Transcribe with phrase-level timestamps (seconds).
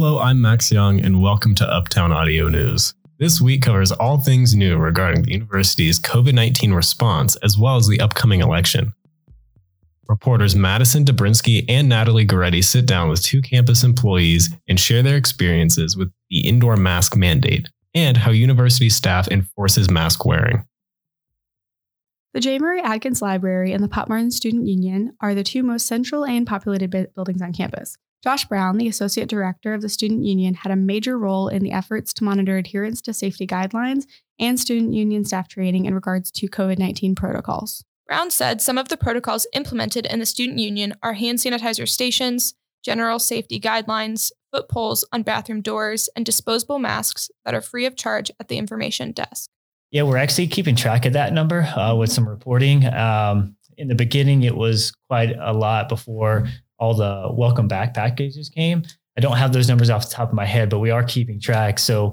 [0.00, 2.94] Hello, I'm Max Young, and welcome to Uptown Audio News.
[3.18, 7.88] This week covers all things new regarding the university's COVID 19 response as well as
[7.88, 8.94] the upcoming election.
[10.06, 15.16] Reporters Madison Dobrinsky and Natalie Goretti sit down with two campus employees and share their
[15.16, 20.64] experiences with the indoor mask mandate and how university staff enforces mask wearing.
[22.38, 22.60] The J.
[22.60, 26.46] Murrey Atkins Library and the Popp Martin Student Union are the two most central and
[26.46, 27.96] populated buildings on campus.
[28.22, 31.72] Josh Brown, the associate director of the Student Union, had a major role in the
[31.72, 34.04] efforts to monitor adherence to safety guidelines
[34.38, 37.84] and student union staff training in regards to COVID 19 protocols.
[38.06, 42.54] Brown said some of the protocols implemented in the student union are hand sanitizer stations,
[42.84, 47.96] general safety guidelines, foot pulls on bathroom doors, and disposable masks that are free of
[47.96, 49.50] charge at the information desk.
[49.90, 52.84] Yeah, we're actually keeping track of that number uh, with some reporting.
[52.86, 56.46] Um, in the beginning, it was quite a lot before
[56.78, 58.82] all the welcome back packages came.
[59.16, 61.40] I don't have those numbers off the top of my head, but we are keeping
[61.40, 61.78] track.
[61.78, 62.12] So,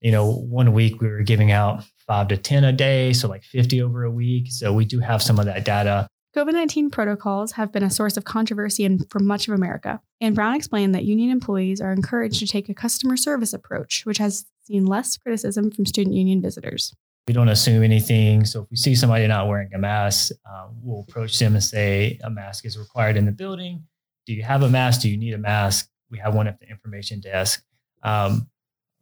[0.00, 3.42] you know, one week we were giving out five to 10 a day, so like
[3.42, 4.46] 50 over a week.
[4.50, 6.06] So we do have some of that data.
[6.36, 10.00] COVID 19 protocols have been a source of controversy in, for much of America.
[10.20, 14.18] And Brown explained that union employees are encouraged to take a customer service approach, which
[14.18, 16.94] has seen less criticism from student union visitors.
[17.26, 18.44] We don't assume anything.
[18.44, 22.20] So if we see somebody not wearing a mask, um, we'll approach them and say
[22.22, 23.84] a mask is required in the building.
[24.26, 25.00] Do you have a mask?
[25.00, 25.88] Do you need a mask?
[26.08, 27.64] We have one at the information desk.
[28.02, 28.48] Um,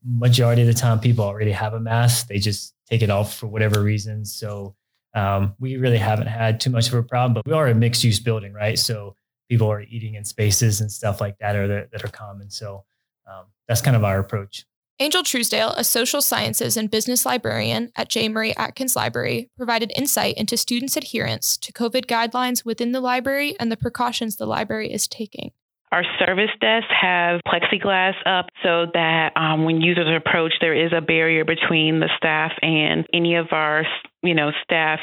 [0.02, 2.28] majority of the time, people already have a mask.
[2.28, 4.24] They just take it off for whatever reason.
[4.24, 4.74] So
[5.14, 7.34] um, we really haven't had too much of a problem.
[7.34, 8.78] But we are a mixed use building, right?
[8.78, 9.16] So
[9.48, 12.50] people are eating in spaces and stuff like that are that, that are common.
[12.50, 12.84] So
[13.30, 14.64] um, that's kind of our approach.
[15.00, 18.28] Angel Truesdale, a social sciences and business librarian at J.
[18.28, 23.72] Murrey Atkins Library, provided insight into students' adherence to COVID guidelines within the library and
[23.72, 25.50] the precautions the library is taking.
[25.90, 31.00] Our service desks have plexiglass up so that um, when users approach, there is a
[31.00, 33.84] barrier between the staff and any of our,
[34.22, 35.02] you know, staff's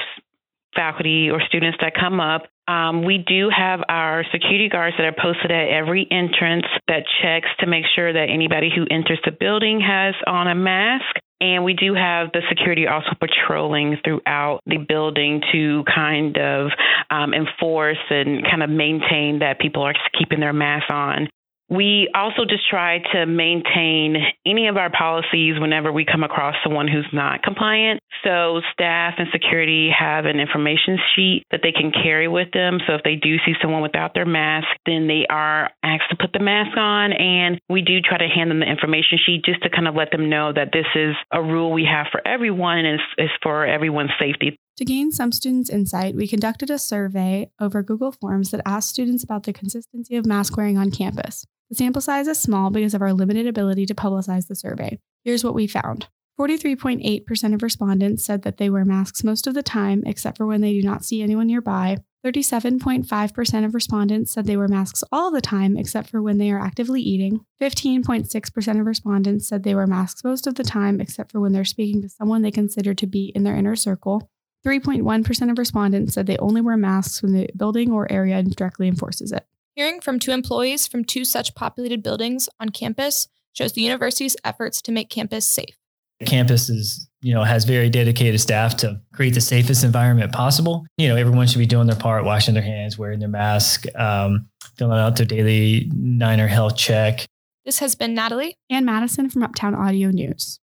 [0.76, 2.44] faculty or students that come up.
[2.68, 7.50] Um, we do have our security guards that are posted at every entrance that checks
[7.60, 11.16] to make sure that anybody who enters the building has on a mask.
[11.42, 16.70] And we do have the security also patrolling throughout the building to kind of
[17.10, 21.28] um, enforce and kind of maintain that people are keeping their masks on.
[21.72, 26.90] We also just try to maintain any of our policies whenever we come across someone
[26.90, 28.02] who's not compliant.
[28.26, 32.80] So, staff and security have an information sheet that they can carry with them.
[32.86, 36.34] So, if they do see someone without their mask, then they are asked to put
[36.34, 37.14] the mask on.
[37.14, 40.12] And we do try to hand them the information sheet just to kind of let
[40.12, 43.66] them know that this is a rule we have for everyone and is, is for
[43.66, 44.60] everyone's safety.
[44.78, 49.24] To gain some students' insight, we conducted a survey over Google Forms that asked students
[49.24, 51.46] about the consistency of mask wearing on campus.
[51.70, 55.00] The sample size is small because of our limited ability to publicize the survey.
[55.24, 56.08] Here's what we found
[56.40, 60.62] 43.8% of respondents said that they wear masks most of the time, except for when
[60.62, 61.98] they do not see anyone nearby.
[62.26, 66.60] 37.5% of respondents said they wear masks all the time, except for when they are
[66.60, 67.42] actively eating.
[67.62, 71.66] 15.6% of respondents said they wear masks most of the time, except for when they're
[71.66, 74.30] speaking to someone they consider to be in their inner circle.
[74.66, 79.32] 3.1% of respondents said they only wear masks when the building or area directly enforces
[79.32, 79.46] it.
[79.76, 84.82] Hearing from two employees from two such populated buildings on campus shows the university's efforts
[84.84, 85.78] to make campus safe.
[86.26, 90.86] Campus is, you know, has very dedicated staff to create the safest environment possible.
[90.98, 94.48] You know, everyone should be doing their part, washing their hands, wearing their mask, um,
[94.78, 97.26] filling out their daily Niner health check.
[97.66, 100.60] This has been Natalie and Madison from Uptown Audio News.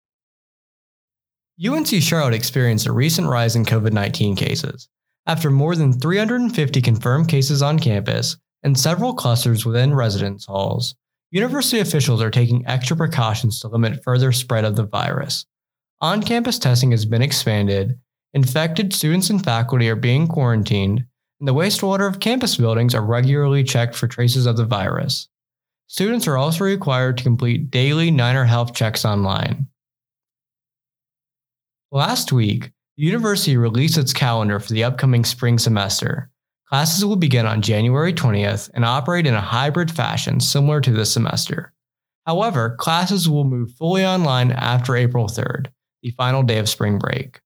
[1.60, 4.88] UNC Charlotte experienced a recent rise in COVID 19 cases.
[5.26, 10.94] After more than 350 confirmed cases on campus, and several clusters within residence halls,
[11.32, 15.46] university officials are taking extra precautions to limit further spread of the virus.
[16.00, 17.98] On campus testing has been expanded,
[18.34, 21.04] infected students and faculty are being quarantined,
[21.40, 25.28] and the wastewater of campus buildings are regularly checked for traces of the virus.
[25.88, 29.66] Students are also required to complete daily Niner health checks online.
[31.90, 36.30] Last week, the university released its calendar for the upcoming spring semester.
[36.68, 41.10] Classes will begin on January 20th and operate in a hybrid fashion similar to this
[41.10, 41.72] semester.
[42.26, 45.68] However, classes will move fully online after April 3rd,
[46.02, 47.40] the final day of spring break.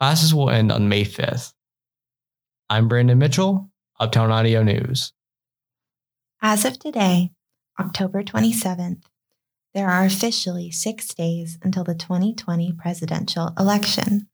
[0.00, 1.52] Classes will end on May 5th.
[2.68, 3.70] I'm Brandon Mitchell,
[4.00, 5.12] Uptown Audio News.
[6.40, 7.30] As of today,
[7.78, 9.02] October 27th,
[9.74, 14.28] there are officially six days until the 2020 presidential election.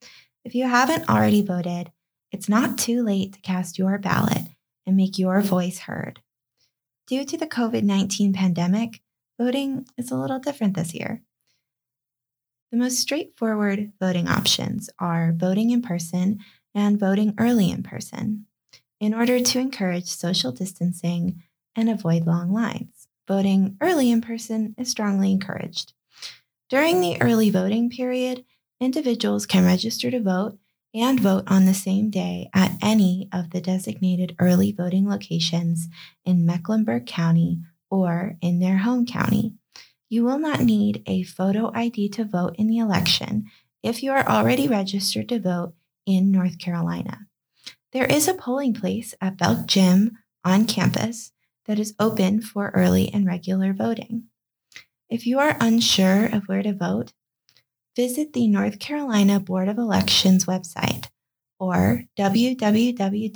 [0.44, 1.92] If you haven't already voted,
[2.32, 4.48] it's not too late to cast your ballot
[4.86, 6.20] and make your voice heard.
[7.06, 9.00] Due to the COVID 19 pandemic,
[9.40, 11.22] voting is a little different this year.
[12.72, 16.40] The most straightforward voting options are voting in person
[16.74, 18.46] and voting early in person
[19.00, 21.42] in order to encourage social distancing
[21.76, 22.97] and avoid long lines.
[23.28, 25.92] Voting early in person is strongly encouraged.
[26.70, 28.46] During the early voting period,
[28.80, 30.58] individuals can register to vote
[30.94, 35.88] and vote on the same day at any of the designated early voting locations
[36.24, 37.60] in Mecklenburg County
[37.90, 39.52] or in their home county.
[40.08, 43.50] You will not need a photo ID to vote in the election
[43.82, 45.74] if you are already registered to vote
[46.06, 47.26] in North Carolina.
[47.92, 51.32] There is a polling place at Belk Gym on campus
[51.68, 54.24] that is open for early and regular voting.
[55.08, 57.12] If you are unsure of where to vote,
[57.94, 61.06] visit the North Carolina Board of Elections website
[61.60, 63.34] or www.ncsbe.gov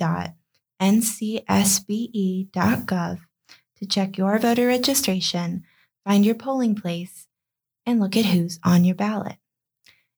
[3.76, 5.64] to check your voter registration
[6.04, 7.26] find your polling place,
[7.86, 9.36] and look at who's on your ballot.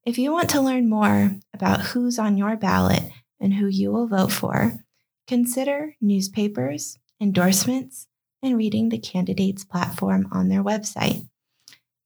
[0.05, 3.02] If you want to learn more about who's on your ballot
[3.40, 4.81] and who you will vote for,
[5.26, 8.06] consider newspapers, endorsements,
[8.43, 11.26] and reading the candidate's platform on their website.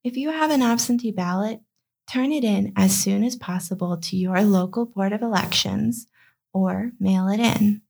[0.05, 1.61] If you have an absentee ballot,
[2.09, 6.07] turn it in as soon as possible to your local Board of Elections
[6.53, 7.83] or mail it in.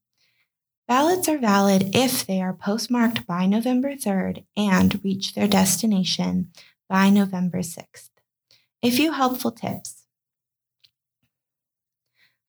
[0.87, 6.51] Ballots are valid if they are postmarked by November 3rd and reach their destination
[6.89, 8.09] by November 6th.
[8.81, 10.03] A few helpful tips.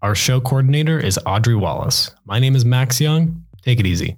[0.00, 2.10] Our show coordinator is Audrey Wallace.
[2.24, 3.44] My name is Max Young.
[3.62, 4.16] Take it easy.